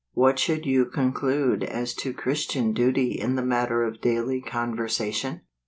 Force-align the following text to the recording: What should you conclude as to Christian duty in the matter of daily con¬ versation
What 0.13 0.39
should 0.39 0.65
you 0.65 0.85
conclude 0.87 1.63
as 1.63 1.93
to 1.97 2.11
Christian 2.11 2.73
duty 2.73 3.11
in 3.11 3.35
the 3.35 3.45
matter 3.45 3.83
of 3.83 4.01
daily 4.01 4.41
con¬ 4.41 4.73
versation 4.75 5.41